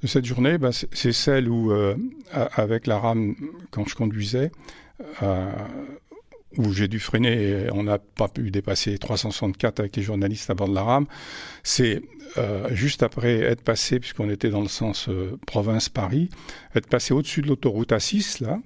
Cette 0.06 0.24
journée, 0.24 0.58
bah, 0.58 0.70
c'est 0.72 1.12
celle 1.12 1.48
où, 1.48 1.72
euh, 1.72 1.96
avec 2.32 2.86
la 2.86 2.98
rame, 2.98 3.34
quand 3.70 3.88
je 3.88 3.94
conduisais, 3.94 4.50
euh, 5.22 5.50
où 6.56 6.72
j'ai 6.72 6.88
dû 6.88 7.00
freiner 7.00 7.48
et 7.48 7.70
on 7.72 7.82
n'a 7.82 7.98
pas 7.98 8.28
pu 8.28 8.50
dépasser 8.50 8.96
364 8.98 9.80
avec 9.80 9.96
les 9.96 10.02
journalistes 10.02 10.50
à 10.50 10.54
bord 10.54 10.68
de 10.68 10.74
la 10.74 10.82
rame, 10.82 11.06
c'est 11.62 12.02
euh, 12.38 12.68
juste 12.72 13.02
après 13.02 13.40
être 13.40 13.62
passé, 13.62 13.98
puisqu'on 13.98 14.30
était 14.30 14.50
dans 14.50 14.60
le 14.60 14.68
sens 14.68 15.08
province-Paris, 15.46 16.28
être 16.74 16.88
passé 16.88 17.12
au-dessus 17.12 17.42
de 17.42 17.48
l'autoroute 17.48 17.90
A6, 17.90 18.42
là, 18.42 18.60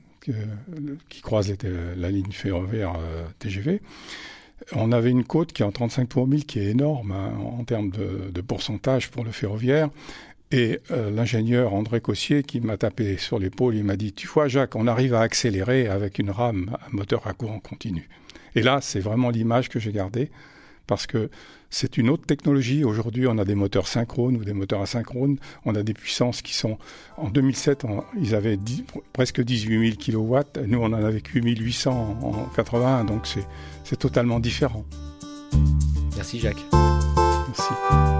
qui 1.09 1.23
croise 1.23 1.55
la 1.97 2.11
ligne 2.11 2.33
ferroviaire 2.33 2.95
TGV. 3.39 3.81
On 4.73 4.93
avait 4.93 5.11
une 5.11 5.25
côte 5.25 5.53
qui 5.53 5.63
est 5.63 5.65
en 5.65 5.73
35 5.73 6.09
pour 6.09 6.27
1000, 6.27 6.45
qui 6.45 6.59
est 6.59 6.67
énorme 6.67 7.13
hein, 7.13 7.33
en 7.39 7.65
termes 7.65 7.91
de, 7.91 8.31
de, 8.31 8.41
pourcentage 8.41 9.11
pour 9.11 9.25
le 9.25 9.31
ferroviaire. 9.31 9.89
Et 10.51 10.81
euh, 10.91 11.11
l'ingénieur 11.11 11.75
André 11.75 12.01
Cossier 12.01 12.43
qui 12.43 12.61
m'a 12.61 12.77
tapé 12.77 13.19
sur 13.19 13.39
l'épaule, 13.39 13.75
il 13.75 13.85
m'a 13.85 13.97
dit 13.97 14.13
Tu 14.13 14.27
vois, 14.27 14.49
Jacques, 14.49 14.77
on 14.77 14.87
arrive 14.87 15.15
à 15.15 15.21
accélérer 15.21 15.89
avec 15.89 16.19
une 16.19 16.31
rame, 16.31 16.77
un 16.87 16.97
moteur 16.97 17.27
à 17.27 17.35
courant 17.35 17.61
continu. 17.61 18.09
Et 18.55 18.63
là, 18.63 18.79
c'est 18.81 19.01
vraiment 19.01 19.31
l'image 19.31 19.69
que 19.69 19.79
j'ai 19.79 19.93
gardée 19.93 20.31
parce 20.87 21.07
que 21.07 21.29
c'est 21.71 21.99
une 21.99 22.09
autre 22.09 22.25
technologie. 22.25 22.83
Aujourd'hui, 22.83 23.27
on 23.27 23.37
a 23.37 23.45
des 23.45 23.55
moteurs 23.55 23.87
synchrones 23.87 24.37
ou 24.37 24.45
des 24.45 24.55
moteurs 24.55 24.81
asynchrones. 24.81 25.37
On 25.67 25.75
a 25.75 25.83
des 25.83 25.93
puissances 25.93 26.41
qui 26.41 26.55
sont. 26.55 26.79
En 27.19 27.29
2007, 27.29 27.85
ils 28.19 28.35
avaient 28.35 28.59
presque 29.13 29.43
18 29.43 29.99
000 30.01 30.25
kW. 30.25 30.67
Nous, 30.67 30.79
on 30.81 30.87
en 30.87 30.93
avait 30.95 31.23
8 31.35 31.59
800 31.59 32.19
en, 32.23 32.27
en 32.27 32.45
81. 32.57 33.05
Donc, 33.05 33.29
c'est 33.85 33.97
totalement 33.97 34.41
différent. 34.41 34.85
Merci, 36.17 36.41
Jacques. 36.41 36.65
Merci. 36.73 38.18